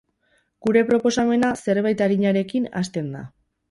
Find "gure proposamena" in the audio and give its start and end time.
0.67-1.53